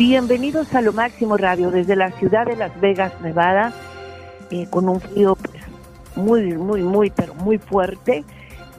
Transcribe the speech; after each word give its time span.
Bienvenidos 0.00 0.74
a 0.74 0.80
Lo 0.80 0.94
Máximo 0.94 1.36
Radio 1.36 1.70
desde 1.70 1.94
la 1.94 2.10
ciudad 2.12 2.46
de 2.46 2.56
Las 2.56 2.80
Vegas, 2.80 3.12
Nevada, 3.20 3.74
eh, 4.50 4.66
con 4.70 4.88
un 4.88 4.98
frío 4.98 5.36
pues, 5.36 5.62
muy, 6.16 6.54
muy, 6.54 6.82
muy, 6.82 7.10
pero 7.10 7.34
muy 7.34 7.58
fuerte. 7.58 8.24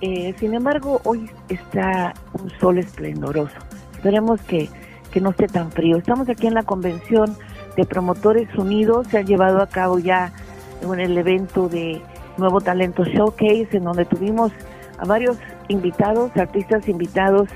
Eh, 0.01 0.33
sin 0.39 0.55
embargo, 0.55 0.99
hoy 1.03 1.29
está 1.47 2.15
un 2.33 2.49
sol 2.59 2.79
esplendoroso. 2.79 3.53
Esperemos 3.93 4.41
que, 4.41 4.67
que 5.11 5.21
no 5.21 5.29
esté 5.29 5.45
tan 5.45 5.71
frío. 5.71 5.97
Estamos 5.97 6.27
aquí 6.27 6.47
en 6.47 6.55
la 6.55 6.63
convención 6.63 7.37
de 7.77 7.85
Promotores 7.85 8.49
Unidos. 8.57 9.05
Se 9.11 9.19
ha 9.19 9.21
llevado 9.21 9.61
a 9.61 9.67
cabo 9.67 9.99
ya 9.99 10.33
en 10.81 10.99
el 10.99 11.15
evento 11.15 11.69
de 11.69 12.01
Nuevo 12.37 12.61
Talento 12.61 13.03
Showcase, 13.03 13.67
en 13.73 13.83
donde 13.83 14.05
tuvimos 14.05 14.51
a 14.97 15.05
varios 15.05 15.37
invitados, 15.67 16.35
artistas 16.35 16.89
invitados, 16.89 17.47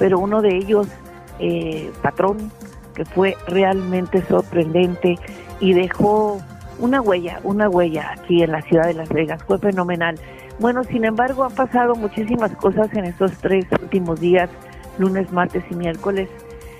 pero 0.00 0.18
uno 0.18 0.42
de 0.42 0.56
ellos, 0.56 0.88
eh, 1.38 1.92
Patrón, 2.02 2.50
que 2.92 3.04
fue 3.04 3.36
realmente 3.46 4.22
sorprendente 4.22 5.18
y 5.60 5.72
dejó 5.74 6.40
una 6.78 7.00
huella, 7.00 7.40
una 7.44 7.68
huella 7.68 8.12
aquí 8.12 8.42
en 8.42 8.52
la 8.52 8.62
ciudad 8.62 8.86
de 8.86 8.94
Las 8.94 9.08
Vegas, 9.08 9.42
fue 9.44 9.58
fenomenal. 9.58 10.18
Bueno, 10.58 10.84
sin 10.84 11.04
embargo, 11.04 11.44
han 11.44 11.54
pasado 11.54 11.94
muchísimas 11.94 12.52
cosas 12.56 12.92
en 12.94 13.04
estos 13.04 13.32
tres 13.38 13.66
últimos 13.80 14.20
días, 14.20 14.50
lunes, 14.98 15.32
martes 15.32 15.64
y 15.70 15.74
miércoles. 15.74 16.28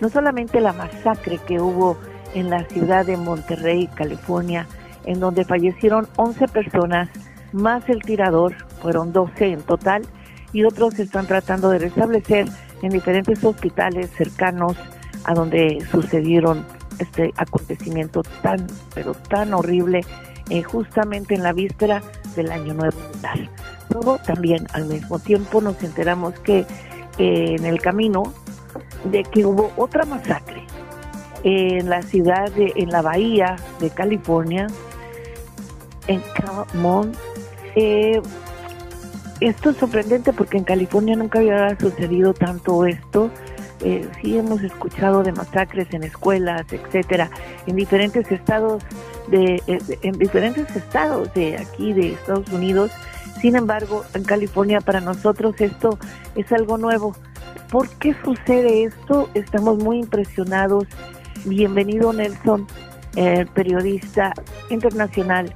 No 0.01 0.09
solamente 0.09 0.61
la 0.61 0.73
masacre 0.73 1.39
que 1.39 1.61
hubo 1.61 1.97
en 2.35 2.51
la 2.51 2.65
ciudad 2.65 3.07
de 3.07 3.17
Monterrey, 3.17 3.89
California, 3.95 4.67
en 5.05 5.21
donde 5.21 5.45
fallecieron 5.45 6.09
11 6.17 6.49
personas, 6.49 7.09
más 7.53 7.89
el 7.89 8.03
tirador, 8.03 8.55
fueron 8.81 9.13
12 9.13 9.53
en 9.53 9.63
total, 9.63 10.03
y 10.53 10.65
otros 10.65 10.95
se 10.95 11.03
están 11.03 11.27
tratando 11.27 11.71
de 11.71 11.79
restablecer 11.79 12.47
en 12.83 12.91
diferentes 12.91 13.43
hospitales 13.45 14.11
cercanos 14.11 14.77
a 15.25 15.35
donde 15.35 15.85
sucedieron 15.91 16.65
este 16.99 17.33
acontecimiento 17.37 18.23
tan, 18.43 18.67
pero 18.95 19.15
tan 19.15 19.55
horrible, 19.55 20.03
eh, 20.51 20.63
justamente 20.63 21.35
en 21.35 21.43
la 21.43 21.53
víspera 21.53 22.03
del 22.37 22.51
Año 22.51 22.75
Nuevo 22.75 22.99
Luego 23.91 24.19
también 24.19 24.67
al 24.73 24.87
mismo 24.87 25.19
tiempo 25.19 25.61
nos 25.61 25.83
enteramos 25.83 26.39
que 26.41 26.61
eh, 27.19 27.57
en 27.59 27.67
el 27.67 27.81
camino 27.81 28.33
de 29.05 29.23
que 29.23 29.45
hubo 29.45 29.71
otra 29.77 30.05
masacre 30.05 30.65
en 31.45 31.89
la 31.89 32.03
ciudad 32.03 32.51
de, 32.53 32.73
en 32.77 32.91
la 32.91 33.03
bahía 33.03 33.57
de 33.81 33.91
California, 33.91 34.67
en 36.07 36.23
Calmont. 36.35 37.17
Eh, 37.75 38.21
esto 39.41 39.71
es 39.71 39.77
sorprendente 39.77 40.33
porque 40.33 40.59
en 40.59 40.65
California 40.65 41.17
nunca 41.17 41.41
había 41.41 41.77
sucedido 41.79 42.33
tanto 42.33 42.87
esto. 42.87 43.31
Eh, 43.85 44.09
sí 44.21 44.39
hemos 44.39 44.63
escuchado 44.63 45.23
de 45.23 45.33
masacres 45.33 45.89
en 45.93 46.05
escuelas, 46.05 46.65
etcétera, 46.73 47.31
en 47.67 47.77
diferentes 47.77 48.31
estados 48.31 48.83
de, 49.29 49.61
eh, 49.67 49.79
en 50.03 50.19
diferentes 50.19 50.75
estados 50.77 51.33
de 51.35 51.57
aquí 51.57 51.93
de 51.93 52.13
Estados 52.13 52.49
Unidos. 52.53 52.93
Sin 53.41 53.57
embargo, 53.57 54.05
en 54.15 54.23
California 54.23 54.81
para 54.81 55.01
nosotros 55.01 55.61
esto 55.61 55.99
es 56.37 56.53
algo 56.53 56.79
nuevo. 56.79 57.17
¿Por 57.71 57.89
qué 57.99 58.15
sucede 58.25 58.85
esto? 58.85 59.29
Estamos 59.35 59.79
muy 59.79 59.99
impresionados. 59.99 60.85
Bienvenido 61.45 62.13
Nelson, 62.13 62.69
el 63.17 63.49
periodista 63.49 64.33
internacional 64.71 65.53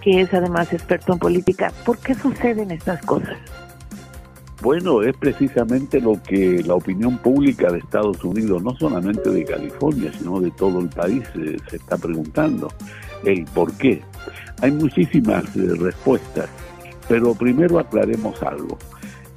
que 0.00 0.22
es 0.22 0.34
además 0.34 0.72
experto 0.72 1.12
en 1.12 1.18
política. 1.18 1.72
¿Por 1.84 1.98
qué 1.98 2.14
suceden 2.14 2.70
estas 2.70 3.00
cosas? 3.02 3.36
Bueno, 4.62 5.02
es 5.02 5.16
precisamente 5.16 6.02
lo 6.02 6.22
que 6.22 6.62
la 6.62 6.74
opinión 6.74 7.16
pública 7.16 7.72
de 7.72 7.78
Estados 7.78 8.22
Unidos, 8.22 8.62
no 8.62 8.76
solamente 8.76 9.30
de 9.30 9.44
California, 9.44 10.12
sino 10.18 10.38
de 10.38 10.50
todo 10.50 10.80
el 10.80 10.90
país, 10.90 11.22
eh, 11.34 11.56
se 11.70 11.76
está 11.76 11.96
preguntando. 11.96 12.68
El 13.24 13.44
por 13.46 13.72
qué. 13.78 14.02
Hay 14.60 14.70
muchísimas 14.72 15.44
eh, 15.56 15.74
respuestas, 15.78 16.50
pero 17.08 17.34
primero 17.34 17.78
aclaremos 17.78 18.42
algo. 18.42 18.76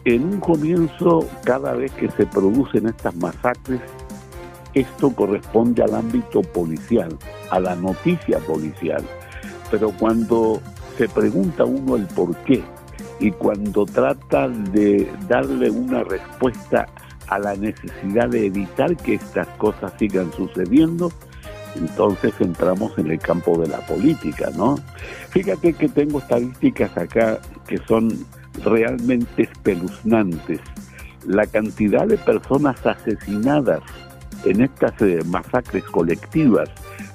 En 0.03 0.25
un 0.25 0.40
comienzo, 0.42 1.25
cada 1.46 1.74
vez 1.74 1.94
que 1.94 2.12
se 2.12 2.25
producen 2.25 2.88
estas 2.88 3.16
masacres, 3.16 3.80
esto 4.74 5.16
corresponde 5.16 5.84
al 5.84 5.96
ámbito 5.96 6.42
policial, 6.42 7.18
a 7.50 7.62
la 7.62 7.75
noticia 7.78 8.40
policial. 8.40 9.02
Pero 9.72 9.92
cuando 9.98 10.59
se 10.98 11.08
pregunta 11.08 11.64
uno 11.64 11.96
el 11.96 12.08
por 12.08 12.36
qué, 12.44 12.62
y 13.19 13.31
cuando 13.31 13.85
trata 13.85 14.47
de 14.47 15.12
darle 15.28 15.69
una 15.69 16.03
respuesta 16.03 16.88
a 17.28 17.40
la 17.40 17.56
necesidad 17.56 18.29
de 18.29 18.47
evitar 18.47 18.96
que 18.97 19.16
estas 19.16 19.47
cosas 19.57 19.94
sigan 19.97 20.31
sucediendo, 20.34 21.12
entonces 21.75 22.34
entramos 22.40 22.97
en 22.97 23.12
el 23.12 23.19
campo 23.19 23.57
de 23.57 23.68
la 23.68 23.79
política, 23.79 24.50
¿no? 24.56 24.75
Fíjate 25.29 25.74
que 25.74 25.90
tengo 25.90 26.19
estadísticas 26.19 26.96
acá 26.97 27.40
que 27.68 27.78
son 27.88 28.25
realmente 28.63 29.44
espeluznantes. 29.44 30.59
La 31.25 31.47
cantidad 31.47 32.06
de 32.06 32.18
personas 32.18 32.85
asesinadas 32.85 33.81
en 34.45 34.62
estas 34.62 35.01
eh, 35.01 35.19
masacres 35.25 35.84
colectivas 35.85 36.69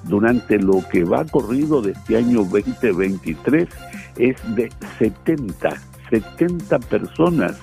durante 0.04 0.58
lo 0.58 0.82
que 0.90 1.04
va 1.04 1.24
corrido 1.26 1.82
de 1.82 1.92
este 1.92 2.16
año 2.16 2.38
2023 2.44 3.68
es 4.18 4.36
de 4.54 4.70
70, 4.98 5.76
70 6.10 6.78
personas 6.80 7.58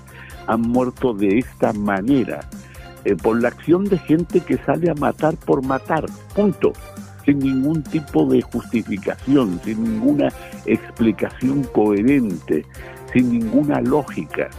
han 0.48 0.62
muerto 0.62 1.14
de 1.14 1.40
esta 1.40 1.74
manera, 1.74 2.42
eh, 3.04 3.16
por 3.16 3.42
la 3.42 3.50
acción 3.50 3.86
de 3.86 3.98
gente 3.98 4.40
que 4.40 4.58
sale 4.58 4.90
a 4.90 4.96
matar 4.96 5.36
por 5.38 5.64
matar, 5.64 6.06
punto, 6.36 6.74
sin 7.26 7.40
ningún 7.40 7.84
tipo 7.84 8.26
de 8.28 8.42
justificación, 8.42 9.60
sin 9.64 9.84
ninguna 9.84 10.30
explicación 10.66 11.64
coherente, 11.64 12.66
sin 13.12 13.40
ninguna 13.40 13.82
lógica. 13.82 14.50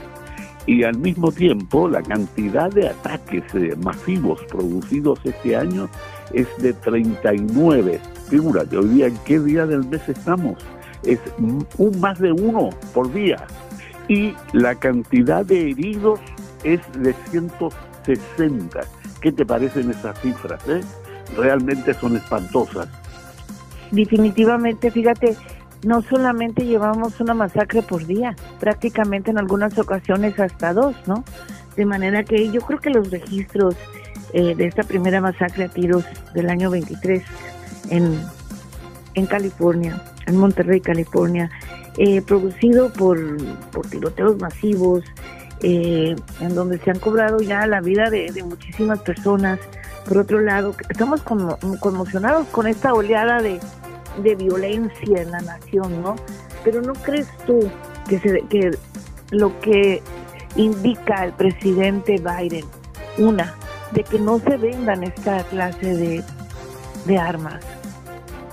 Y 0.66 0.82
al 0.82 0.98
mismo 0.98 1.30
tiempo, 1.30 1.88
la 1.88 2.02
cantidad 2.02 2.68
de 2.70 2.88
ataques 2.88 3.44
eh, 3.54 3.76
masivos 3.80 4.42
producidos 4.50 5.20
este 5.22 5.54
año 5.54 5.88
es 6.32 6.48
de 6.58 6.72
39. 6.72 8.00
Figúrate, 8.28 8.76
hoy 8.76 8.88
día, 8.88 9.06
¿en 9.06 9.16
qué 9.18 9.38
día 9.38 9.64
del 9.64 9.84
mes 9.84 10.08
estamos? 10.08 10.58
Es 11.02 11.20
un 11.38 12.00
más 12.00 12.18
de 12.18 12.32
uno 12.32 12.70
por 12.92 13.12
día 13.12 13.46
y 14.08 14.34
la 14.52 14.74
cantidad 14.74 15.44
de 15.44 15.70
heridos 15.70 16.20
es 16.64 16.80
de 16.98 17.14
160. 17.30 18.80
¿Qué 19.20 19.32
te 19.32 19.44
parecen 19.44 19.90
esas 19.90 20.20
cifras? 20.20 20.60
Eh? 20.68 20.80
Realmente 21.36 21.94
son 21.94 22.16
espantosas. 22.16 22.88
Definitivamente, 23.90 24.90
fíjate, 24.90 25.36
no 25.84 26.02
solamente 26.02 26.64
llevamos 26.64 27.20
una 27.20 27.34
masacre 27.34 27.82
por 27.82 28.06
día, 28.06 28.34
prácticamente 28.58 29.30
en 29.30 29.38
algunas 29.38 29.78
ocasiones 29.78 30.38
hasta 30.40 30.72
dos, 30.72 30.96
¿no? 31.06 31.24
De 31.76 31.84
manera 31.84 32.24
que 32.24 32.50
yo 32.50 32.60
creo 32.62 32.80
que 32.80 32.90
los 32.90 33.10
registros 33.10 33.76
eh, 34.32 34.54
de 34.54 34.66
esta 34.66 34.82
primera 34.82 35.20
masacre 35.20 35.64
a 35.64 35.68
tiros 35.68 36.04
del 36.34 36.50
año 36.50 36.70
23 36.70 37.22
en, 37.90 38.20
en 39.14 39.26
California, 39.26 40.02
en 40.26 40.36
Monterrey, 40.36 40.80
California, 40.80 41.50
eh, 41.98 42.20
producido 42.20 42.92
por, 42.92 43.18
por, 43.72 43.86
tiroteos 43.88 44.38
masivos, 44.38 45.02
eh, 45.62 46.14
en 46.40 46.54
donde 46.54 46.78
se 46.78 46.90
han 46.90 46.98
cobrado 46.98 47.38
ya 47.40 47.66
la 47.66 47.80
vida 47.80 48.10
de, 48.10 48.30
muchísimas 48.42 49.00
personas. 49.00 49.58
Por 50.06 50.18
otro 50.18 50.40
lado, 50.40 50.74
estamos 50.88 51.22
conmocionados 51.22 52.46
con 52.48 52.66
esta 52.66 52.92
oleada 52.92 53.40
de, 53.40 53.58
de, 54.22 54.34
violencia 54.36 55.22
en 55.22 55.30
la 55.30 55.40
nación, 55.40 56.02
¿no? 56.02 56.16
Pero 56.64 56.82
¿no 56.82 56.92
crees 56.92 57.28
tú 57.46 57.70
que, 58.08 58.18
se, 58.20 58.42
que 58.48 58.70
lo 59.30 59.58
que 59.60 60.02
indica 60.54 61.24
el 61.24 61.32
presidente 61.32 62.16
Biden, 62.18 62.66
una, 63.18 63.54
de 63.92 64.04
que 64.04 64.18
no 64.18 64.38
se 64.38 64.56
vendan 64.58 65.02
esta 65.02 65.42
clase 65.44 65.96
de, 65.96 66.24
de 67.06 67.18
armas? 67.18 67.64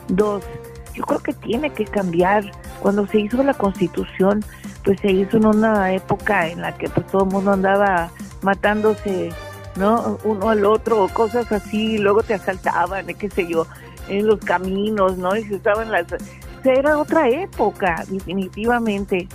Dos, 0.07 0.43
yo 0.93 1.03
creo 1.03 1.19
que 1.19 1.33
tiene 1.33 1.71
que 1.71 1.85
cambiar 1.85 2.51
cuando 2.79 3.07
se 3.07 3.19
hizo 3.19 3.43
la 3.43 3.53
constitución, 3.53 4.43
pues 4.83 4.99
se 4.99 5.11
hizo 5.11 5.37
en 5.37 5.45
una 5.45 5.93
época 5.93 6.47
en 6.47 6.61
la 6.61 6.75
que 6.77 6.89
pues 6.89 7.07
todo 7.07 7.23
el 7.23 7.31
mundo 7.31 7.51
andaba 7.53 8.11
matándose, 8.41 9.29
¿no? 9.75 10.17
Uno 10.23 10.49
al 10.49 10.65
otro, 10.65 11.07
cosas 11.13 11.51
así, 11.51 11.97
luego 11.97 12.23
te 12.23 12.33
asaltaban, 12.33 13.07
qué 13.07 13.29
sé 13.29 13.47
yo, 13.47 13.65
en 14.07 14.27
los 14.27 14.39
caminos, 14.39 15.17
¿no? 15.17 15.35
Y 15.35 15.43
se 15.45 15.55
estaban 15.55 15.91
las... 15.91 16.11
O 16.11 16.63
sea, 16.63 16.73
era 16.73 16.97
otra 16.97 17.29
época, 17.29 18.03
definitivamente. 18.07 19.27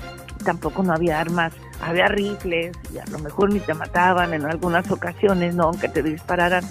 Tampoco 0.44 0.82
no 0.82 0.94
había 0.94 1.20
armas, 1.20 1.52
había 1.82 2.06
rifles, 2.08 2.76
y 2.92 2.98
a 2.98 3.04
lo 3.06 3.18
mejor 3.18 3.52
ni 3.52 3.60
te 3.60 3.74
mataban 3.74 4.32
en 4.32 4.46
algunas 4.46 4.90
ocasiones, 4.90 5.54
¿no? 5.54 5.64
Aunque 5.64 5.88
te 5.88 6.02
dispararan. 6.02 6.64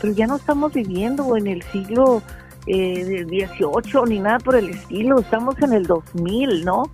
Pero 0.00 0.12
ya 0.14 0.26
no 0.26 0.36
estamos 0.36 0.72
viviendo 0.72 1.36
en 1.36 1.46
el 1.46 1.62
siglo 1.64 2.22
eh, 2.66 3.24
18 3.28 4.06
ni 4.06 4.18
nada 4.18 4.38
por 4.38 4.56
el 4.56 4.70
estilo, 4.70 5.20
estamos 5.20 5.60
en 5.62 5.72
el 5.72 5.86
2000, 5.86 6.64
¿no? 6.64 6.84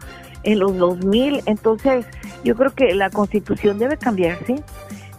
En 0.43 0.59
los 0.59 0.77
2000, 0.77 1.43
entonces 1.47 2.07
yo 2.45 2.55
creo 2.55 2.73
que 2.73 2.95
la 2.95 3.11
constitución 3.11 3.79
debe 3.79 3.97
cambiarse, 3.97 4.63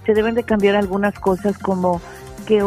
se 0.05 0.13
deben 0.13 0.35
de 0.35 0.43
cambiar 0.43 0.75
algunas 0.75 1.19
cosas 1.19 1.57
como 1.57 2.01
que, 2.47 2.65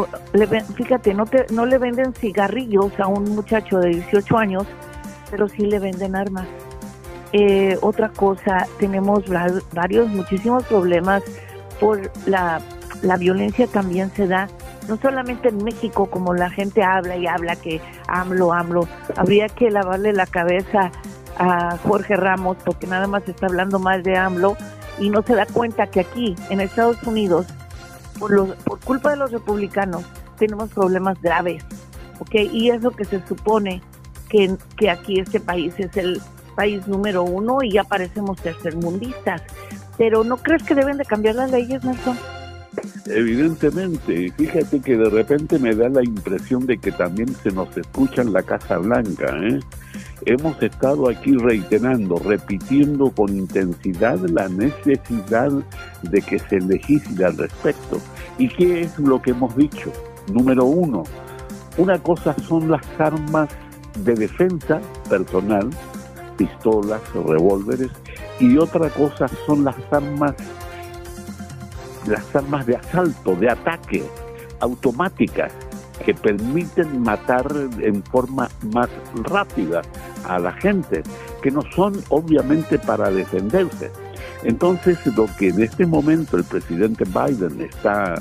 fíjate, 0.76 1.14
no, 1.14 1.24
te, 1.24 1.46
no 1.50 1.64
le 1.64 1.78
venden 1.78 2.12
cigarrillos 2.12 2.92
a 3.00 3.06
un 3.06 3.34
muchacho 3.34 3.78
de 3.78 3.90
18 3.90 4.36
años, 4.36 4.66
pero 5.30 5.48
sí 5.48 5.62
le 5.62 5.78
venden 5.78 6.14
armas. 6.14 6.46
Eh, 7.32 7.78
otra 7.80 8.10
cosa, 8.10 8.66
tenemos 8.78 9.24
varios, 9.72 10.08
muchísimos 10.08 10.64
problemas 10.64 11.22
por 11.78 12.10
la, 12.26 12.60
la 13.02 13.16
violencia 13.16 13.66
también 13.66 14.10
se 14.10 14.26
da, 14.26 14.48
no 14.88 14.96
solamente 14.96 15.48
en 15.48 15.62
México, 15.62 16.06
como 16.06 16.34
la 16.34 16.50
gente 16.50 16.82
habla 16.82 17.16
y 17.16 17.26
habla 17.26 17.56
que 17.56 17.80
AMLO, 18.08 18.52
AMLO, 18.52 18.88
habría 19.16 19.48
que 19.48 19.70
lavarle 19.70 20.12
la 20.12 20.26
cabeza 20.26 20.90
a 21.38 21.76
Jorge 21.78 22.16
Ramos 22.16 22.56
porque 22.64 22.86
nada 22.86 23.06
más 23.06 23.26
está 23.28 23.46
hablando 23.46 23.78
mal 23.78 24.02
de 24.02 24.16
AMLO 24.16 24.56
y 24.98 25.10
no 25.10 25.22
se 25.22 25.34
da 25.34 25.46
cuenta 25.46 25.86
que 25.86 26.00
aquí 26.00 26.36
en 26.50 26.60
Estados 26.60 27.02
Unidos, 27.04 27.46
por, 28.18 28.54
por 28.56 28.80
culpa 28.80 29.10
de 29.10 29.16
los 29.16 29.30
republicanos, 29.32 30.04
tenemos 30.38 30.70
problemas 30.70 31.20
graves, 31.22 31.64
¿ok? 32.18 32.34
Y 32.52 32.70
es 32.70 32.82
lo 32.82 32.90
que 32.90 33.04
se 33.04 33.26
supone 33.26 33.82
que, 34.28 34.56
que 34.76 34.90
aquí 34.90 35.20
este 35.20 35.40
país 35.40 35.74
es 35.78 35.96
el 35.96 36.20
país 36.54 36.86
número 36.86 37.22
uno 37.22 37.58
y 37.62 37.72
ya 37.72 37.84
parecemos 37.84 38.40
tercermundistas. 38.40 39.42
Pero 39.96 40.24
¿no 40.24 40.36
crees 40.38 40.62
que 40.62 40.74
deben 40.74 40.96
de 40.96 41.04
cambiar 41.04 41.34
las 41.34 41.50
leyes, 41.50 41.84
Nelson? 41.84 42.18
Evidentemente, 43.06 44.32
fíjate 44.36 44.80
que 44.80 44.96
de 44.96 45.10
repente 45.10 45.58
me 45.58 45.74
da 45.74 45.88
la 45.88 46.02
impresión 46.02 46.66
de 46.66 46.78
que 46.78 46.92
también 46.92 47.34
se 47.42 47.50
nos 47.50 47.76
escucha 47.76 48.22
en 48.22 48.32
la 48.32 48.42
Casa 48.42 48.78
Blanca. 48.78 49.36
¿eh? 49.42 49.60
Hemos 50.26 50.62
estado 50.62 51.08
aquí 51.08 51.36
reiterando, 51.36 52.16
repitiendo 52.18 53.10
con 53.10 53.36
intensidad 53.36 54.18
la 54.28 54.48
necesidad 54.48 55.50
de 56.02 56.22
que 56.22 56.38
se 56.38 56.60
legisle 56.60 57.24
al 57.24 57.36
respecto. 57.36 57.98
¿Y 58.38 58.48
qué 58.48 58.82
es 58.82 58.98
lo 58.98 59.20
que 59.20 59.30
hemos 59.30 59.56
dicho? 59.56 59.92
Número 60.32 60.64
uno, 60.64 61.04
una 61.78 61.98
cosa 61.98 62.34
son 62.46 62.70
las 62.70 62.82
armas 62.98 63.48
de 64.04 64.14
defensa 64.14 64.80
personal, 65.08 65.70
pistolas, 66.36 67.00
revólveres, 67.14 67.90
y 68.38 68.56
otra 68.56 68.88
cosa 68.90 69.26
son 69.46 69.64
las 69.64 69.76
armas, 69.90 70.34
las 72.06 72.34
armas 72.34 72.66
de 72.66 72.76
asalto, 72.76 73.34
de 73.36 73.50
ataque, 73.50 74.02
automáticas, 74.60 75.52
que 76.04 76.14
permiten 76.14 77.02
matar 77.02 77.46
en 77.80 78.02
forma 78.04 78.48
más 78.72 78.88
rápida 79.24 79.82
a 80.26 80.38
la 80.38 80.52
gente, 80.52 81.02
que 81.42 81.50
no 81.50 81.62
son 81.74 82.02
obviamente 82.08 82.78
para 82.78 83.10
defenderse. 83.10 83.90
Entonces, 84.42 84.98
lo 85.14 85.26
que 85.38 85.48
en 85.48 85.62
este 85.62 85.86
momento 85.86 86.36
el 86.36 86.44
presidente 86.44 87.04
Biden 87.04 87.60
está 87.60 88.14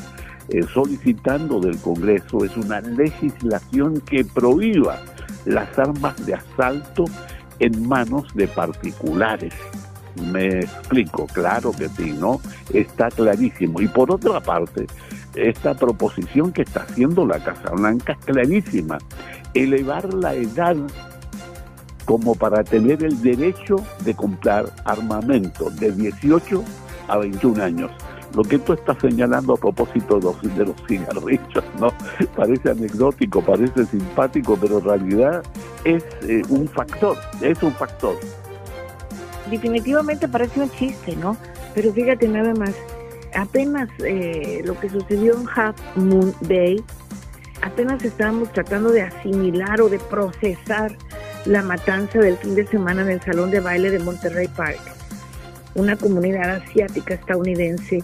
eh, 0.50 0.64
solicitando 0.74 1.60
del 1.60 1.78
Congreso 1.78 2.44
es 2.44 2.56
una 2.58 2.82
legislación 2.82 4.02
que 4.02 4.25
prohíba 4.25 5.00
las 5.46 5.78
armas 5.78 6.25
de 6.25 6.34
asalto 6.34 7.06
en 7.60 7.88
manos 7.88 8.34
de 8.34 8.48
particulares. 8.48 9.54
Me 10.32 10.60
explico, 10.60 11.28
claro 11.28 11.72
que 11.72 11.88
sí, 11.90 12.12
¿no? 12.12 12.40
Está 12.74 13.10
clarísimo. 13.10 13.82
Y 13.82 13.88
por 13.88 14.12
otra 14.12 14.40
parte, 14.40 14.88
esta 15.36 15.74
proposición 15.74 16.52
que 16.52 16.64
está 16.64 16.82
haciendo 16.82 17.26
la 17.26 17.40
Casa 17.40 17.72
Blanca 17.72 18.14
es 18.14 18.26
clarísima. 18.26 18.98
Elevar 19.54 20.14
la 20.14 20.34
edad 20.34 20.76
como 22.06 22.34
para 22.34 22.64
tener 22.64 23.04
el 23.04 23.22
derecho 23.22 23.76
de 24.04 24.16
comprar 24.16 24.74
armamento 24.84 25.70
de 25.70 25.92
18 25.92 26.64
a 27.08 27.18
21 27.18 27.64
años. 27.64 27.92
Lo 28.36 28.44
que 28.44 28.60
tú 28.60 28.74
estás 28.74 28.98
señalando 29.00 29.54
a 29.54 29.58
propósito 29.58 30.20
de 30.20 30.24
los, 30.24 30.42
de 30.42 30.66
los 30.66 30.76
cigarrillos, 30.88 31.64
¿no? 31.80 31.92
Parece 32.36 32.72
anecdótico, 32.72 33.42
parece 33.42 33.86
simpático, 33.86 34.58
pero 34.60 34.80
en 34.80 34.86
realidad 34.86 35.44
es 35.84 36.04
eh, 36.24 36.42
un 36.50 36.68
factor, 36.68 37.18
es 37.42 37.62
un 37.64 37.74
factor. 37.74 38.16
Definitivamente 39.50 40.28
parece 40.28 40.62
un 40.62 40.72
chiste, 40.72 41.16
¿no? 41.16 41.36
Pero 41.74 41.92
fíjate 41.94 42.28
nada 42.28 42.54
más, 42.54 42.75
apenas 43.36 43.90
eh, 44.00 44.62
lo 44.63 44.80
que 44.80 44.90
sucedió 44.90 45.40
en 45.40 45.48
Half 45.54 45.78
Moon 45.96 46.34
Bay, 46.42 46.84
apenas 47.62 48.04
estábamos 48.04 48.51
tratando 48.54 48.92
de 48.92 49.01
asimilar 49.01 49.81
o 49.81 49.90
de 49.90 50.00
procesar 50.00 50.96
la 51.46 51.62
matanza 51.63 52.19
del 52.19 52.38
fin 52.38 52.56
de 52.56 52.68
semana 52.68 53.01
en 53.01 53.10
el 53.10 53.22
Salón 53.22 53.50
de 53.50 53.60
Baile 53.60 53.92
de 53.92 54.00
Monterrey 54.00 54.48
Park, 54.48 54.80
una 55.75 55.96
comunidad 55.96 56.57
asiática 56.57 57.13
estadounidense, 57.16 58.04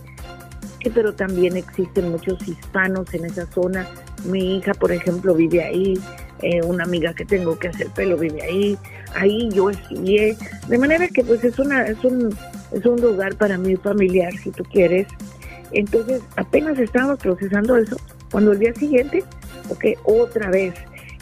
pero 0.94 1.14
también 1.14 1.58
existen 1.58 2.12
muchos 2.12 2.48
hispanos 2.48 3.14
en 3.14 3.26
esa 3.26 3.46
zona. 3.48 3.88
Mi 4.26 4.58
hija, 4.58 4.74
por 4.74 4.92
ejemplo, 4.92 5.34
vive 5.34 5.64
ahí, 5.64 6.00
eh, 6.42 6.62
una 6.64 6.84
amiga 6.84 7.14
que 7.14 7.26
tengo 7.26 7.58
que 7.58 7.70
hacer 7.70 7.88
pelo 7.90 8.18
vive 8.18 8.42
ahí, 8.42 8.78
ahí 9.16 9.50
yo 9.52 9.70
estudié, 9.70 10.36
de 10.68 10.78
manera 10.78 11.08
que 11.08 11.24
pues 11.24 11.44
es 11.44 11.58
una 11.60 11.88
es 11.88 12.04
un 12.04 12.36
es 12.72 12.86
un 12.86 13.00
lugar 13.02 13.36
para 13.36 13.58
mí 13.58 13.76
familiar 13.76 14.34
si 14.38 14.52
tú 14.52 14.64
quieres. 14.66 15.08
Entonces 15.72 16.22
apenas 16.36 16.78
estábamos 16.78 17.20
procesando 17.20 17.78
eso 17.78 17.98
cuando 18.32 18.52
el 18.52 18.60
día 18.60 18.74
siguiente, 18.74 19.24
ok, 19.70 19.86
otra 20.04 20.50
vez. 20.50 20.74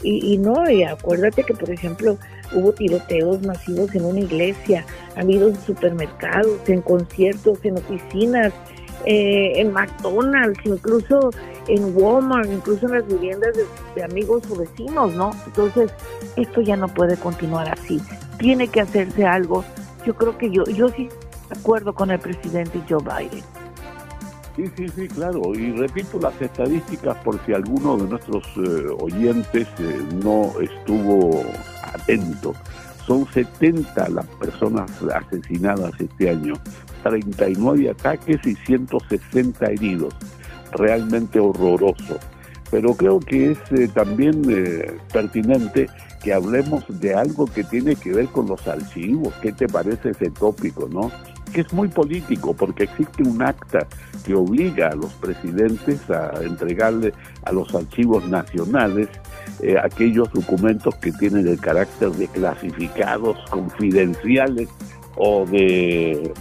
Y, 0.06 0.36
no, 0.36 0.68
y 0.68 0.82
acuérdate 0.82 1.44
que 1.44 1.54
por 1.54 1.70
ejemplo 1.70 2.18
hubo 2.52 2.72
tiroteos 2.72 3.40
masivos 3.40 3.94
en 3.94 4.04
una 4.04 4.20
iglesia, 4.20 4.84
ha 5.16 5.20
habido 5.20 5.48
en 5.48 5.58
supermercados, 5.62 6.58
en 6.68 6.82
conciertos, 6.82 7.58
en 7.64 7.78
oficinas, 7.78 8.52
eh, 9.06 9.52
en 9.56 9.72
McDonald's, 9.72 10.60
incluso 10.64 11.30
en 11.68 11.96
Walmart, 11.96 12.50
incluso 12.50 12.86
en 12.86 12.92
las 12.92 13.06
viviendas 13.06 13.54
de, 13.94 14.02
amigos 14.02 14.42
o 14.50 14.56
vecinos, 14.56 15.14
¿no? 15.14 15.30
Entonces, 15.46 15.92
esto 16.36 16.60
ya 16.60 16.76
no 16.76 16.88
puede 16.88 17.16
continuar 17.16 17.68
así. 17.68 18.00
Tiene 18.38 18.68
que 18.68 18.80
hacerse 18.80 19.24
algo. 19.24 19.64
Yo 20.06 20.14
creo 20.14 20.36
que 20.36 20.50
yo, 20.50 20.64
yo 20.64 20.88
sí 20.88 21.08
acuerdo 21.50 21.94
con 21.94 22.10
el 22.10 22.18
presidente 22.18 22.80
Joe 22.88 23.02
Biden. 23.02 23.44
Sí, 24.56 24.70
sí, 24.76 24.88
sí, 24.94 25.08
claro. 25.08 25.40
Y 25.54 25.72
repito 25.72 26.18
las 26.20 26.40
estadísticas 26.40 27.16
por 27.18 27.44
si 27.44 27.52
alguno 27.52 27.96
de 27.96 28.08
nuestros 28.08 28.44
eh, 28.56 28.86
oyentes 29.00 29.66
eh, 29.78 30.00
no 30.22 30.52
estuvo 30.60 31.42
atento. 31.82 32.54
Son 33.04 33.26
70 33.26 34.08
las 34.10 34.26
personas 34.26 34.90
asesinadas 35.02 35.92
este 35.98 36.30
año. 36.30 36.54
39 37.02 37.90
ataques 37.90 38.38
y 38.46 38.54
160 38.54 39.66
heridos. 39.66 40.14
Realmente 40.74 41.40
horroroso. 41.40 42.18
Pero 42.70 42.94
creo 42.94 43.20
que 43.20 43.52
es 43.52 43.58
eh, 43.70 43.88
también 43.88 44.42
eh, 44.48 44.96
pertinente 45.12 45.88
que 46.22 46.32
hablemos 46.32 46.84
de 46.88 47.14
algo 47.14 47.46
que 47.46 47.62
tiene 47.62 47.94
que 47.96 48.12
ver 48.12 48.26
con 48.26 48.46
los 48.48 48.66
archivos. 48.66 49.34
¿Qué 49.42 49.52
te 49.52 49.68
parece 49.68 50.10
ese 50.10 50.30
tópico, 50.30 50.88
no? 50.88 51.10
Que 51.52 51.60
es 51.60 51.72
muy 51.72 51.88
político 51.88 52.54
porque 52.54 52.84
existe 52.84 53.22
un 53.22 53.42
acta 53.42 53.86
que 54.24 54.34
obliga 54.34 54.88
a 54.88 54.94
los 54.94 55.12
presidentes 55.14 56.10
a 56.10 56.32
entregarle 56.42 57.12
a 57.44 57.52
los 57.52 57.72
archivos 57.74 58.26
nacionales 58.26 59.08
eh, 59.60 59.76
aquellos 59.80 60.32
documentos 60.32 60.94
que 60.96 61.12
tienen 61.12 61.46
el 61.46 61.60
carácter 61.60 62.10
de 62.12 62.26
clasificados, 62.28 63.36
confidenciales 63.50 64.68
o 65.16 65.44
de 65.46 66.32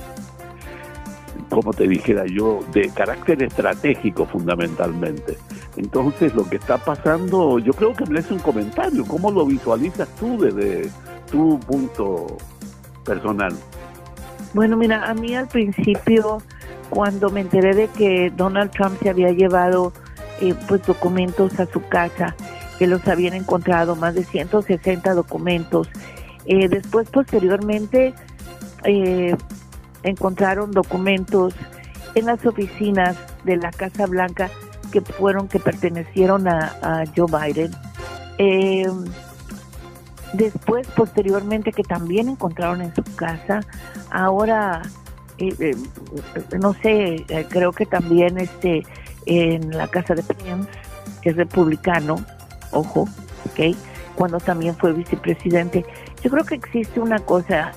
como 1.54 1.72
te 1.72 1.88
dijera 1.88 2.26
yo, 2.26 2.60
de 2.74 2.90
carácter 2.90 3.44
estratégico 3.44 4.26
fundamentalmente. 4.26 5.38
Entonces 5.78 6.34
lo 6.34 6.50
que 6.50 6.58
está 6.58 6.78
pasando, 6.78 7.60
yo 7.60 7.74
creo 7.74 7.94
que 7.94 8.06
merece 8.06 8.34
un 8.34 8.40
comentario. 8.40 9.06
¿Cómo 9.06 9.32
lo 9.32 9.46
visualizas 9.46 10.08
tú 10.20 10.38
desde 10.38 10.90
tu 11.32 11.60
punto 11.60 12.38
personal? 13.06 13.54
Bueno, 14.54 14.76
mira, 14.78 15.10
a 15.10 15.14
mí 15.14 15.36
al 15.36 15.48
principio, 15.48 16.40
cuando 16.90 17.30
me 17.30 17.42
enteré 17.42 17.76
de 17.76 17.88
que 17.88 18.32
Donald 18.36 18.72
Trump 18.72 19.00
se 19.02 19.10
había 19.10 19.32
llevado 19.32 19.94
eh, 20.42 20.56
pues 20.68 20.84
documentos 20.84 21.60
a 21.60 21.68
su 21.68 21.82
casa, 21.88 22.36
que 22.80 22.88
los 22.88 23.08
habían 23.08 23.34
encontrado, 23.34 23.96
más 23.96 24.16
de 24.16 24.24
160 24.24 25.14
documentos, 25.14 25.88
eh, 26.46 26.68
después 26.68 27.10
posteriormente 27.10 28.14
eh, 28.84 29.36
encontraron 30.04 30.72
documentos 30.72 31.56
en 32.16 32.26
las 32.26 32.46
oficinas 32.46 33.18
de 33.44 33.58
la 33.58 33.72
Casa 33.72 34.06
Blanca 34.06 34.50
que 34.92 35.02
fueron, 35.02 35.48
que 35.48 35.60
pertenecieron 35.60 36.48
a, 36.48 37.04
Joe 37.16 37.26
Biden. 37.28 37.72
Eh, 38.38 38.88
después, 40.34 40.88
posteriormente, 40.96 41.72
que 41.72 41.84
también 41.84 42.30
encontraron 42.30 42.82
en 42.82 42.94
su 42.94 43.04
casa. 43.16 43.62
Ahora, 44.12 44.84
eh, 45.40 45.56
eh, 45.60 45.76
no 46.60 46.74
sé, 46.76 47.26
creo 47.50 47.72
que 47.72 47.88
también 47.88 48.38
este 48.38 48.84
en 49.26 49.76
la 49.76 49.88
casa 49.88 50.14
de 50.14 50.22
Pence, 50.22 50.70
que 51.22 51.30
es 51.30 51.38
republicano, 51.38 52.24
ojo, 52.72 53.08
¿ok? 53.46 53.76
Cuando 54.16 54.38
también 54.40 54.76
fue 54.76 54.94
vicepresidente. 54.94 55.86
Yo 56.22 56.30
creo 56.30 56.44
que 56.44 56.56
existe 56.56 57.00
una 57.00 57.20
cosa, 57.20 57.72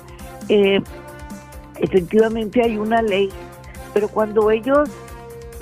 efectivamente 1.79 2.61
hay 2.63 2.77
una 2.77 3.01
ley, 3.01 3.29
pero 3.93 4.07
cuando 4.07 4.51
ellos 4.51 4.89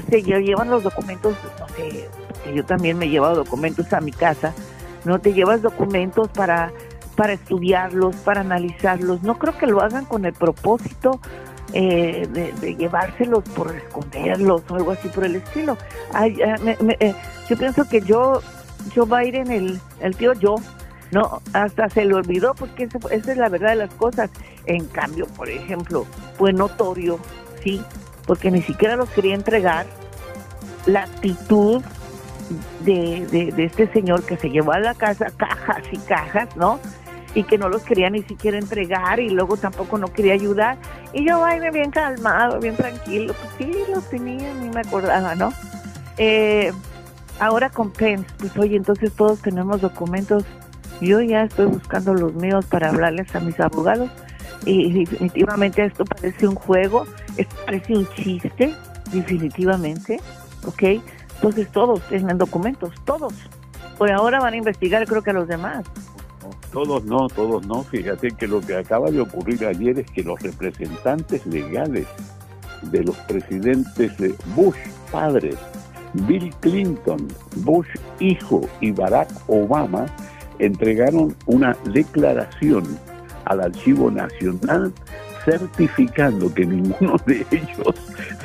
se 0.09 0.21
llevan 0.21 0.69
los 0.69 0.83
documentos, 0.83 1.35
no 1.59 1.67
sé, 1.69 2.09
yo 2.53 2.65
también 2.65 2.97
me 2.97 3.05
he 3.05 3.09
llevado 3.09 3.35
documentos 3.35 3.91
a 3.93 4.01
mi 4.01 4.11
casa, 4.11 4.53
no 5.03 5.19
te 5.19 5.33
llevas 5.33 5.61
documentos 5.61 6.29
para 6.29 6.71
para 7.15 7.33
estudiarlos, 7.33 8.15
para 8.17 8.41
analizarlos. 8.41 9.23
No 9.23 9.37
creo 9.39 9.57
que 9.57 9.67
lo 9.67 9.81
hagan 9.81 10.05
con 10.05 10.25
el 10.25 10.33
propósito 10.33 11.19
eh, 11.73 12.27
de, 12.29 12.75
llevárselos 12.75 13.43
por 13.55 13.75
esconderlos 13.75 14.61
o 14.69 14.75
algo 14.75 14.91
así 14.91 15.07
por 15.09 15.25
el 15.25 15.37
estilo. 15.37 15.77
Eh, 16.23 17.15
yo 17.49 17.57
pienso 17.57 17.87
que 17.87 18.01
yo, 18.01 18.41
Joe 18.93 19.05
Biden, 19.05 19.51
el, 19.51 19.79
el 20.01 20.15
tío 20.15 20.33
yo, 20.33 20.55
no, 21.11 21.41
hasta 21.53 21.89
se 21.89 22.05
le 22.05 22.13
olvidó 22.13 22.53
porque 22.55 22.83
esa 22.83 23.31
es 23.31 23.37
la 23.37 23.49
verdad 23.49 23.69
de 23.69 23.75
las 23.75 23.93
cosas. 23.93 24.29
En 24.65 24.85
cambio, 24.87 25.27
por 25.27 25.49
ejemplo, 25.49 26.05
fue 26.37 26.53
notorio, 26.53 27.19
sí, 27.63 27.81
porque 28.25 28.51
ni 28.51 28.61
siquiera 28.61 28.95
los 28.95 29.09
quería 29.09 29.35
entregar. 29.35 29.85
La 30.85 31.03
actitud 31.03 31.83
de, 32.81 33.25
de, 33.55 33.63
este 33.63 33.91
señor 33.91 34.23
que 34.23 34.37
se 34.37 34.49
llevó 34.49 34.73
a 34.73 34.79
la 34.79 34.93
casa 34.93 35.31
cajas 35.35 35.83
y 35.91 35.97
cajas, 35.97 36.55
¿no? 36.55 36.79
Y 37.33 37.43
que 37.43 37.57
no 37.57 37.69
los 37.69 37.83
quería 37.83 38.09
ni 38.09 38.23
siquiera 38.23 38.57
entregar 38.57 39.19
y 39.19 39.29
luego 39.29 39.57
tampoco 39.57 39.97
no 39.97 40.07
quería 40.07 40.33
ayudar. 40.33 40.77
Y 41.11 41.27
yo, 41.27 41.43
ay, 41.43 41.59
bien 41.71 41.91
calmado, 41.91 42.59
bien 42.59 42.75
tranquilo. 42.75 43.33
Pues 43.33 43.53
sí, 43.57 43.77
los 43.93 44.09
tenía, 44.09 44.53
ni 44.53 44.69
me 44.69 44.81
acordaba, 44.81 45.35
¿no? 45.35 45.51
Eh, 46.17 46.71
ahora 47.39 47.69
con 47.69 47.91
Pence, 47.91 48.27
pues 48.37 48.55
oye, 48.57 48.77
entonces 48.77 49.11
todos 49.13 49.41
tenemos 49.41 49.81
documentos. 49.81 50.45
Yo 51.01 51.21
ya 51.21 51.43
estoy 51.43 51.65
buscando 51.67 52.13
los 52.13 52.33
míos 52.33 52.65
para 52.65 52.89
hablarles 52.89 53.33
a 53.35 53.39
mis 53.39 53.59
abogados 53.59 54.09
y 54.65 54.91
definitivamente 55.05 55.85
esto 55.85 56.05
parece 56.05 56.47
un 56.47 56.55
juego, 56.55 57.05
esto 57.37 57.55
parece 57.65 57.95
un 57.95 58.07
chiste, 58.15 58.73
definitivamente, 59.11 60.19
¿ok? 60.65 61.01
Entonces 61.35 61.69
todos 61.71 62.01
tienen 62.07 62.37
documentos, 62.37 62.93
todos. 63.03 63.33
Por 63.97 64.11
ahora 64.11 64.39
van 64.39 64.53
a 64.53 64.57
investigar 64.57 65.05
creo 65.05 65.21
que 65.21 65.31
a 65.31 65.33
los 65.33 65.47
demás. 65.47 65.85
Todos 66.71 67.05
no, 67.05 67.27
todos 67.27 67.65
no. 67.65 67.83
Fíjate 67.83 68.31
que 68.31 68.47
lo 68.47 68.61
que 68.61 68.75
acaba 68.75 69.09
de 69.09 69.21
ocurrir 69.21 69.65
ayer 69.65 69.99
es 69.99 70.11
que 70.11 70.23
los 70.23 70.41
representantes 70.41 71.45
legales 71.45 72.07
de 72.83 73.03
los 73.03 73.15
presidentes 73.19 74.11
Bush 74.55 74.75
padre, 75.11 75.55
Bill 76.13 76.53
Clinton, 76.59 77.27
Bush 77.57 77.87
hijo 78.19 78.61
y 78.81 78.91
Barack 78.91 79.29
Obama 79.47 80.05
entregaron 80.59 81.35
una 81.45 81.75
declaración 81.91 82.83
al 83.45 83.61
Archivo 83.61 84.09
Nacional 84.09 84.93
certificando 85.45 86.51
que 86.53 86.65
ninguno 86.65 87.17
de 87.25 87.45
ellos 87.51 87.95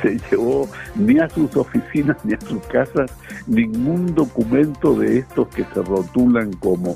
se 0.01 0.19
llevó 0.29 0.69
ni 0.95 1.19
a 1.19 1.27
sus 1.29 1.55
oficinas 1.55 2.17
ni 2.23 2.33
a 2.33 2.41
sus 2.41 2.61
casas 2.67 3.11
ningún 3.47 4.13
documento 4.13 4.93
de 4.93 5.19
estos 5.19 5.47
que 5.49 5.65
se 5.73 5.81
rotulan 5.81 6.53
como 6.53 6.95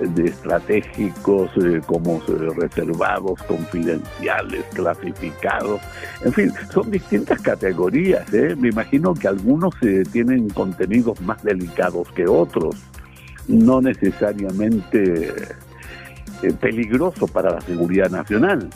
eh, 0.00 0.08
de 0.14 0.24
estratégicos, 0.26 1.50
eh, 1.56 1.80
como 1.86 2.16
eh, 2.16 2.48
reservados, 2.56 3.40
confidenciales, 3.44 4.64
clasificados, 4.74 5.80
en 6.24 6.32
fin, 6.32 6.52
son 6.72 6.90
distintas 6.90 7.40
categorías. 7.40 8.30
Me 8.32 8.70
imagino 8.70 9.14
que 9.14 9.28
algunos 9.28 9.74
tienen 10.10 10.48
contenidos 10.50 11.20
más 11.20 11.42
delicados 11.44 12.10
que 12.12 12.26
otros, 12.26 12.76
no 13.48 13.80
necesariamente 13.80 15.32
peligroso 16.60 17.26
para 17.26 17.50
la 17.50 17.60
seguridad 17.60 18.10
nacional 18.10 18.68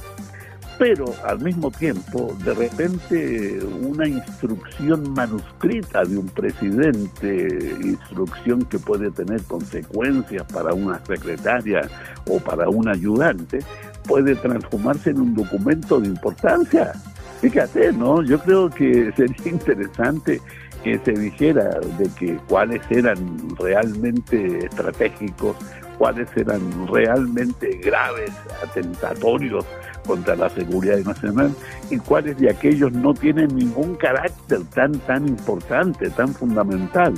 pero 0.78 1.12
al 1.25 1.40
mismo 1.40 1.72
tiempo, 1.72 2.37
de 2.44 2.54
repente, 2.54 3.58
una 3.82 4.06
instrucción 4.06 5.12
manuscrita 5.12 6.04
de 6.04 6.16
un 6.16 6.28
presidente, 6.28 7.76
instrucción 7.82 8.64
que 8.64 8.78
puede 8.78 9.10
tener 9.10 9.42
consecuencias 9.42 10.44
para 10.52 10.72
una 10.72 11.04
secretaria 11.04 11.82
o 12.28 12.38
para 12.38 12.68
un 12.68 12.88
ayudante, 12.88 13.58
puede 14.06 14.37
transformarse 14.37 15.10
en 15.10 15.20
un 15.20 15.34
documento 15.34 16.00
de 16.00 16.08
importancia. 16.08 16.92
Fíjate, 17.40 17.92
¿no? 17.92 18.22
Yo 18.22 18.38
creo 18.38 18.70
que 18.70 19.12
sería 19.16 19.37
interesante 19.50 20.40
que 20.82 20.99
se 20.99 21.12
dijera 21.12 21.80
de 21.99 22.08
que 22.18 22.37
cuáles 22.49 22.82
eran 22.90 23.18
realmente 23.58 24.66
estratégicos, 24.66 25.56
cuáles 25.99 26.28
eran 26.37 26.61
realmente 26.88 27.80
graves, 27.82 28.30
atentatorios 28.62 29.64
contra 30.06 30.37
la 30.37 30.49
seguridad 30.49 30.99
nacional 31.00 31.52
y 31.90 31.99
cuáles 31.99 32.38
de 32.38 32.50
aquellos 32.50 32.92
no 32.92 33.12
tienen 33.12 33.54
ningún 33.54 33.97
carácter 33.97 34.61
tan, 34.75 34.92
tan 35.00 35.28
importante, 35.28 36.08
tan 36.11 36.28
fundamental. 36.28 37.14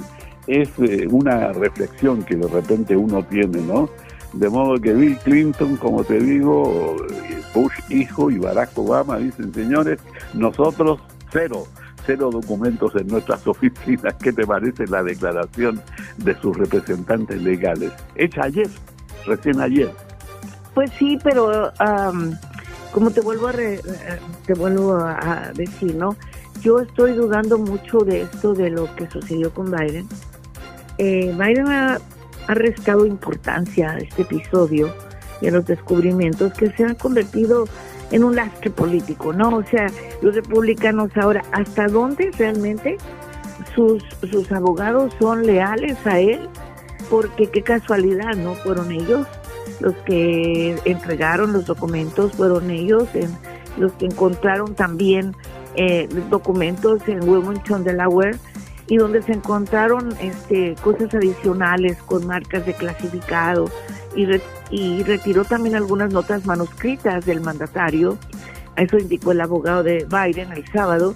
Es 0.47 0.71
eh, 0.79 1.07
una 1.11 1.53
reflexión 1.53 2.23
que 2.23 2.37
de 2.37 2.49
repente 2.49 2.97
uno 2.97 3.23
tiene, 3.25 3.61
¿no? 3.61 3.89
De 4.33 4.49
modo 4.49 4.81
que 4.81 4.93
Bill 4.93 5.17
Clinton, 5.19 5.77
como 5.77 6.03
te 6.03 6.19
digo, 6.19 6.97
Bush 7.55 7.73
hijo 7.91 8.31
y 8.31 8.39
Barack 8.39 8.77
Obama 8.79 9.19
dicen, 9.19 9.53
señores, 9.53 9.99
nosotros 10.35 11.01
cero, 11.33 11.67
cero 12.11 12.31
documentos 12.33 12.93
en 12.97 13.07
nuestras 13.07 13.47
oficinas. 13.47 14.15
¿Qué 14.15 14.33
te 14.33 14.45
parece 14.45 14.87
la 14.89 15.03
declaración 15.03 15.81
de 16.19 16.35
sus 16.41 16.57
representantes 16.57 17.41
legales? 17.41 17.93
Hecha 18.17 18.43
ayer, 18.45 18.69
recién 19.27 19.61
ayer. 19.61 19.93
Pues 20.75 20.91
sí, 20.99 21.19
pero 21.23 21.73
como 22.93 23.11
te 23.11 23.21
vuelvo 23.21 23.49
a 23.49 23.53
te 23.53 24.55
vuelvo 24.55 24.95
a, 24.95 25.53
decir, 25.55 25.95
¿no? 25.95 26.17
Yo 26.61 26.81
estoy 26.81 27.13
dudando 27.13 27.59
mucho 27.59 27.99
de 27.99 28.23
esto, 28.23 28.55
de 28.55 28.71
lo 28.71 28.93
que 28.97 29.09
sucedió 29.09 29.53
con 29.53 29.71
Biden. 29.71 30.07
Eh, 30.99 31.35
Biden 31.39 31.69
ha, 31.69 31.99
ha 32.49 32.55
restado 32.55 33.07
importancia 33.07 33.93
a 33.93 33.99
este 33.99 34.23
episodio 34.23 34.93
y 35.41 35.49
a 35.49 35.53
los 35.53 35.65
descubrimientos 35.65 36.53
que 36.55 36.71
se 36.73 36.85
han 36.85 36.97
convertido 36.97 37.65
en 38.11 38.25
un 38.25 38.37
lastre 38.37 38.71
político, 38.71 39.33
¿no? 39.33 39.57
O 39.57 39.65
sea, 39.65 39.87
los 40.23 40.35
republicanos 40.35 41.11
ahora, 41.17 41.43
¿hasta 41.53 41.87
dónde 41.87 42.31
realmente 42.37 42.97
sus, 43.75 44.05
sus 44.31 44.51
abogados 44.53 45.13
son 45.19 45.47
leales 45.47 45.97
a 46.07 46.19
él? 46.19 46.49
Porque 47.09 47.49
qué 47.49 47.63
casualidad, 47.63 48.35
¿no? 48.37 48.55
Fueron 48.55 48.93
ellos 48.93 49.27
los 49.81 49.95
que 50.05 50.77
entregaron 50.85 51.53
los 51.53 51.67
documentos 51.67 52.33
fueron 52.33 52.71
ellos, 52.71 53.09
los 53.79 53.93
que 53.93 54.07
encontraron 54.07 54.75
también 54.75 55.35
eh, 55.75 56.09
documentos 56.29 57.07
en 57.09 57.27
Wilmington, 57.29 57.83
Delaware, 57.83 58.37
y 58.89 58.97
donde 58.97 59.23
se 59.23 59.33
encontraron 59.33 60.15
este, 60.21 60.75
cosas 60.83 61.15
adicionales 61.15 61.97
con 62.03 62.27
marcas 62.27 62.67
de 62.67 62.75
clasificado 62.75 63.71
y, 64.15 64.27
y 64.71 65.03
retiró 65.03 65.45
también 65.45 65.77
algunas 65.77 66.13
notas 66.13 66.47
manuscritas 66.47 67.25
del 67.25 67.41
mandatario. 67.41 68.19
Eso 68.77 68.99
indicó 68.99 69.33
el 69.33 69.41
abogado 69.41 69.83
de 69.83 70.07
Biden 70.09 70.53
el 70.53 70.67
sábado. 70.73 71.15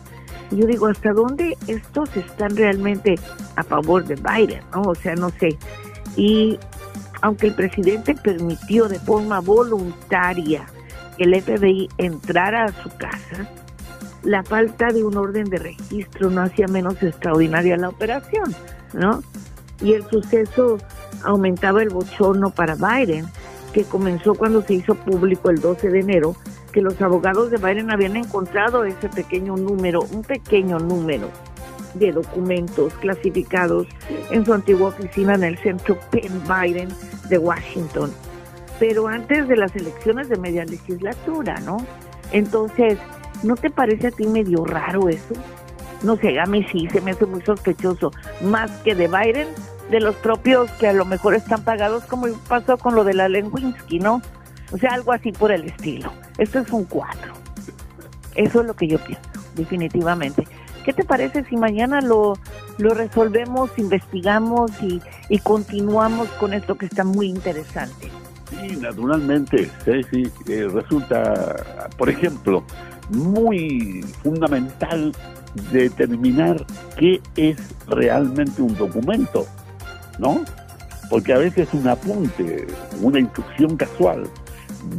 Y 0.51 0.59
yo 0.59 0.67
digo, 0.67 0.87
¿hasta 0.87 1.13
dónde 1.13 1.57
estos 1.67 2.17
están 2.17 2.57
realmente 2.57 3.17
a 3.57 3.63
favor 3.63 4.05
de 4.05 4.17
Biden? 4.17 4.63
¿no? 4.73 4.83
O 4.83 4.95
sea, 4.95 5.15
no 5.15 5.31
sé. 5.31 5.57
Y 6.17 6.59
aunque 7.23 7.47
el 7.49 7.55
presidente 7.55 8.15
permitió 8.15 8.89
de 8.89 8.99
forma 9.01 9.41
voluntaria 9.41 10.67
que 11.17 11.25
el 11.25 11.41
FBI 11.41 11.89
entrara 11.97 12.65
a 12.65 12.83
su 12.83 12.91
casa, 12.99 13.49
la 14.23 14.43
falta 14.43 14.89
de 14.89 15.05
un 15.05 15.17
orden 15.17 15.45
de 15.45 15.59
registro 15.59 16.31
no 16.31 16.43
hacía 16.43 16.67
menos 16.67 17.03
extraordinaria 17.03 17.77
la 17.77 17.89
operación, 17.89 18.55
¿no? 18.93 19.23
Y 19.81 19.93
el 19.93 20.05
suceso 20.09 20.79
aumentaba 21.25 21.83
el 21.83 21.91
bochorno 21.91 22.51
para 22.51 22.75
Biden, 22.75 23.27
que 23.73 23.85
comenzó 23.85 24.35
cuando 24.35 24.63
se 24.63 24.75
hizo 24.75 24.95
público 24.95 25.51
el 25.51 25.61
12 25.61 25.91
de 25.91 26.01
enero 26.01 26.37
que 26.73 26.83
los 26.83 27.01
abogados 27.01 27.51
de 27.51 27.57
Biden 27.57 27.91
habían 27.91 28.17
encontrado 28.17 28.85
ese 28.85 29.09
pequeño 29.09 29.57
número, 29.57 30.01
un 30.13 30.23
pequeño 30.23 30.79
número 30.79 31.29
de 31.95 32.11
documentos 32.13 32.93
clasificados 32.95 33.87
en 34.31 34.45
su 34.45 34.53
antigua 34.53 34.89
oficina 34.89 35.35
en 35.35 35.45
el 35.45 35.59
centro 35.59 35.97
Penn 36.11 36.43
Biden 36.49 36.89
de 37.29 37.39
Washington. 37.39 38.13
Pero 38.81 39.07
antes 39.07 39.47
de 39.47 39.57
las 39.57 39.75
elecciones 39.77 40.29
de 40.29 40.37
media 40.37 40.65
legislatura, 40.65 41.61
¿no? 41.61 41.77
Entonces, 42.33 42.99
¿no 43.45 43.55
te 43.55 43.71
parece 43.71 44.09
a 44.09 44.11
ti 44.11 44.27
medio 44.27 44.65
raro 44.65 45.09
eso? 45.09 45.35
No 46.03 46.17
sé, 46.17 46.39
a 46.41 46.47
mí 46.47 46.67
sí, 46.73 46.89
se 46.93 47.01
me 47.01 47.13
hace 47.13 47.25
muy 47.25 47.41
sospechoso. 47.43 48.11
Más 48.43 48.71
que 48.83 48.95
de 48.95 49.07
Biden, 49.07 49.49
de 49.91 50.01
los 50.01 50.15
propios 50.17 50.71
que 50.73 50.89
a 50.89 50.93
lo 50.93 51.05
mejor 51.05 51.35
están 51.35 51.63
pagados, 51.63 52.05
como 52.05 52.27
pasó 52.49 52.79
con 52.79 52.95
lo 52.95 53.05
de 53.05 53.15
la 53.15 53.29
Lewinsky, 53.29 53.99
¿no? 53.99 54.23
O 54.73 54.79
sea, 54.79 54.91
algo 54.93 55.13
así 55.13 55.33
por 55.33 55.53
el 55.53 55.65
estilo. 55.65 56.13
Esto 56.39 56.59
es 56.59 56.71
un 56.71 56.85
cuatro. 56.85 57.33
Eso 58.35 58.61
es 58.61 58.67
lo 58.67 58.75
que 58.75 58.89
yo 58.89 58.99
pienso, 58.99 59.29
definitivamente. 59.55 60.47
¿Qué 60.85 60.93
te 60.93 61.05
parece 61.05 61.45
si 61.45 61.57
mañana 61.57 62.01
lo, 62.01 62.35
lo 62.79 62.95
resolvemos, 62.95 63.71
investigamos 63.79 64.71
y, 64.83 65.01
y 65.29 65.39
continuamos 65.39 66.29
con 66.41 66.53
esto 66.53 66.75
que 66.77 66.87
está 66.87 67.05
muy 67.05 67.29
interesante? 67.29 68.11
Sí, 68.51 68.77
naturalmente, 68.77 69.71
sí. 69.85 70.31
Eh, 70.47 70.69
resulta, 70.73 71.89
por 71.97 72.11
ejemplo, 72.11 72.65
muy 73.11 74.05
fundamental 74.23 75.13
determinar 75.73 76.65
qué 76.99 77.21
es 77.37 77.57
realmente 77.87 78.61
un 78.61 78.75
documento, 78.77 79.47
¿no? 80.19 80.45
Porque 81.11 81.33
a 81.33 81.39
veces 81.39 81.69
un 81.73 81.87
apunte, 81.87 82.67
una 83.01 83.21
instrucción 83.21 83.77
casual, 83.77 84.25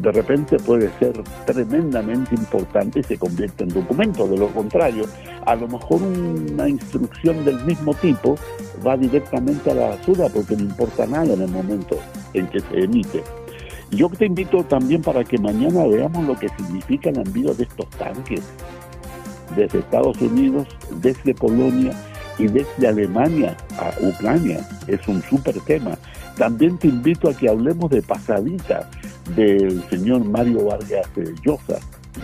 de 0.02 0.12
repente 0.12 0.58
puede 0.58 0.92
ser 1.00 1.14
tremendamente 1.46 2.36
importante 2.36 3.00
y 3.00 3.04
se 3.04 3.18
convierte 3.18 3.64
en 3.64 3.70
documento. 3.70 4.28
De 4.28 4.38
lo 4.38 4.48
contrario, 4.50 5.06
a 5.46 5.56
lo 5.56 5.68
mejor 5.68 6.02
una 6.02 6.68
instrucción 6.68 7.44
del 7.46 7.64
mismo 7.66 7.94
tipo 7.96 8.36
va 8.86 8.98
directamente 8.98 9.72
a 9.72 9.76
la 9.76 9.90
basura 9.90 10.28
porque 10.30 10.56
no 10.56 10.64
importa 10.64 11.06
nada 11.06 11.34
en 11.34 11.42
el 11.42 11.50
momento 11.50 11.98
en 12.34 12.48
que 12.48 12.60
se 12.60 12.84
emite. 12.84 13.24
Yo 13.92 14.10
te 14.10 14.26
invito 14.26 14.64
también 14.64 15.02
para 15.02 15.24
que 15.24 15.38
mañana 15.38 15.86
veamos 15.86 16.26
lo 16.26 16.38
que 16.38 16.50
significa 16.50 17.10
el 17.10 17.18
envío 17.18 17.54
de 17.54 17.64
estos 17.64 17.90
tanques 17.92 18.42
desde 19.56 19.80
Estados 19.80 20.20
Unidos, 20.22 20.68
desde 21.02 21.34
Polonia 21.36 21.94
y 22.38 22.48
desde 22.48 22.88
Alemania 22.88 23.56
a 23.78 23.92
Ucrania. 24.02 24.60
Es 24.88 25.08
un 25.08 25.22
súper 25.24 25.60
tema. 25.62 25.98
También 26.38 26.78
te 26.78 26.88
invito 26.88 27.30
a 27.30 27.34
que 27.34 27.50
hablemos 27.50 27.90
de 27.90 28.02
pasadita 28.02 28.90
del 29.36 29.84
señor 29.90 30.26
Mario 30.26 30.66
Vargas 30.66 31.08
Llosa, 31.44 31.80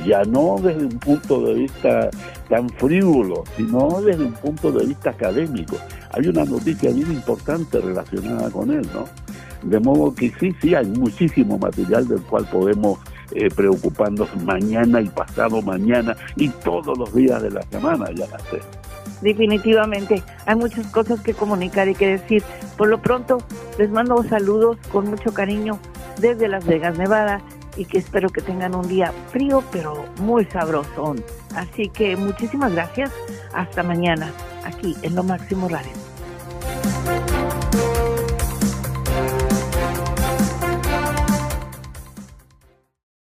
ya 0.06 0.24
no 0.24 0.58
desde 0.62 0.86
un 0.86 1.00
punto 1.00 1.41
de 1.46 1.53
vista 1.53 2.10
tan 2.50 2.70
frívolo, 2.70 3.44
sino 3.56 4.01
desde 4.01 4.25
un 4.25 4.34
punto 4.34 4.72
de 4.72 4.86
vista 4.86 5.12
académico. 5.12 5.77
Hay 6.12 6.27
una 6.27 6.44
noticia 6.44 6.91
bien 6.91 7.12
importante 7.12 7.80
relacionada 7.80 8.50
con 8.50 8.72
él, 8.72 8.88
¿no? 8.94 9.06
De 9.63 9.80
modo 9.80 10.13
que 10.13 10.32
sí, 10.39 10.53
sí, 10.62 10.74
hay 10.74 10.88
muchísimo 10.88 11.58
material 11.58 12.08
del 12.08 12.22
cual 12.24 12.46
podemos 12.51 13.00
eh, 13.34 13.50
preocuparnos 13.50 14.27
mañana 14.44 15.01
y 15.01 15.08
pasado 15.08 15.62
mañana 15.62 16.18
y 16.36 16.50
todos 16.50 16.98
los 16.98 17.13
días 17.13 17.41
de 17.41 17.51
la 17.51 17.62
semana, 17.63 18.08
ya 18.13 18.27
la 18.27 18.39
sé. 18.39 18.60
Definitivamente, 19.22 20.24
hay 20.46 20.56
muchas 20.56 20.88
cosas 20.88 21.22
que 21.22 21.34
comunicar 21.34 21.88
y 21.88 21.96
que 21.96 22.18
decir. 22.18 22.44
Por 22.78 22.88
lo 22.88 23.01
pronto, 23.01 23.38
les 23.78 23.90
mando 23.90 24.24
saludos 24.24 24.78
con 24.92 25.10
mucho 25.10 25.34
cariño 25.34 25.80
desde 26.20 26.48
Las 26.48 26.66
Vegas, 26.66 26.98
Nevada, 26.98 27.42
y 27.78 27.86
que 27.86 28.00
espero 28.00 28.30
que 28.30 28.42
tengan 28.42 28.75
un 28.75 28.88
día 28.88 29.13
frío, 29.32 29.63
pero 29.72 30.06
muy 30.20 30.46
sabroso. 30.46 31.16
Así 31.56 31.90
que 31.90 32.16
muchísimas 32.16 32.74
gracias. 32.74 33.12
Hasta 33.54 33.84
mañana, 33.84 34.32
aquí 34.66 34.96
en 35.04 35.16
Lo 35.16 35.24
Máximo 35.24 35.70
Radio. 35.70 36.11